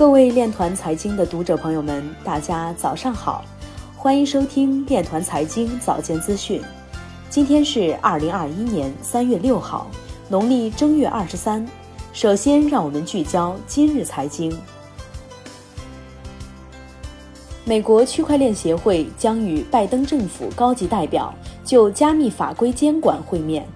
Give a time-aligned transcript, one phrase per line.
[0.00, 3.44] 各位链团财经的读者朋友们，大家早上好，
[3.94, 6.62] 欢迎收听链团财经早间资讯。
[7.28, 9.90] 今天是二零二一年三月六号，
[10.30, 11.68] 农历正月二十三。
[12.14, 14.58] 首先，让我们聚焦今日财经。
[17.66, 21.30] 美国区块链协会将与拜登政府高级代表
[21.62, 23.68] 就加密法规监管会面。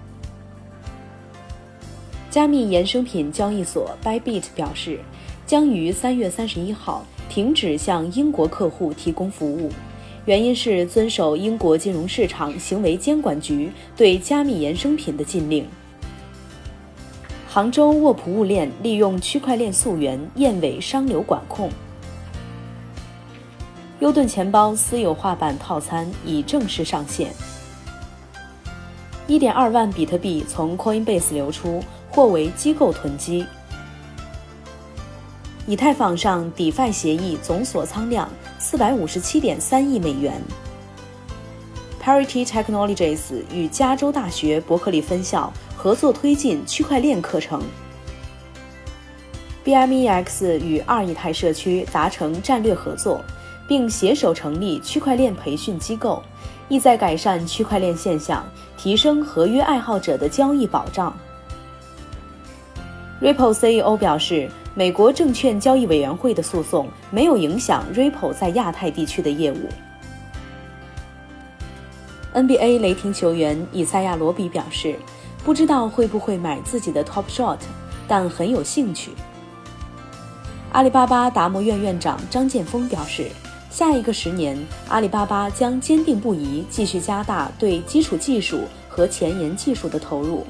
[2.35, 4.99] 加密衍生品交易所 Bybit 表示。
[5.45, 9.69] 将于三月三十一号停止向英国客户提供服务，
[10.25, 15.65] 原因是遵守英国金融市场行为监管局对加密衍生品的禁令。
[17.47, 21.69] 杭州沃普物链利用区块链溯源验伪商流管控。
[23.99, 27.31] 优盾钱包私有化版套餐已正式上线。
[29.27, 31.83] 一点二万比特币从 Coinbase 流出，
[32.15, 33.45] 或为机构囤积。
[35.67, 40.41] 以太坊上 DeFi 协议总锁仓量四百五十七点三亿美元。
[42.01, 47.61] Parity Technologies 与加州大学伯克利分校合作推进区块链课程。
[49.65, 53.25] BMEX 与二以太社区达成战略合作，
[53.67, 56.21] 并携手成立区块链培训机构，
[56.69, 58.45] 意在改善区块链现象，
[58.77, 61.11] 提升合约爱好者的交易保障。
[63.21, 64.49] Ripple CEO 表示。
[64.77, 69.69] 美国证券交易委员会的诉讼没有影响 Ripple 在亚太地区的业务。
[72.33, 74.97] NBA 雷霆球员以赛亚·罗比表示，
[75.45, 77.59] 不知道会不会买自己的 Top Shot，
[78.05, 79.11] 但很有兴趣。
[80.73, 83.29] 阿里巴巴达摩院院长张建峰表示，
[83.69, 90.45] 下一个十年，阿里巴巴将坚定不移继续加大对基础技术和前沿技术的投入，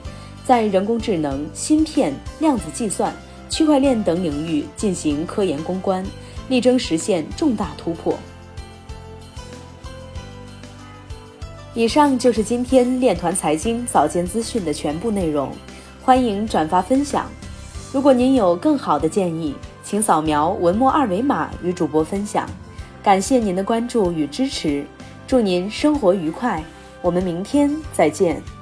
[0.46, 3.14] 在人工智能、芯片、量子计算。
[3.48, 6.04] 区块链等领域进行科研攻关，
[6.50, 8.18] 力争实现重大突破。
[11.76, 15.52] 以上就是今天链团财经早间资讯的全部内容，
[16.04, 17.30] 欢迎转发分享。
[17.94, 22.50] 如果您有更好的建议，请扫描文末二维码与主播分享。
[23.04, 24.84] 感谢您的关注与支持，
[25.28, 26.62] 祝您生活愉快，
[27.02, 28.55] 我们明天再见。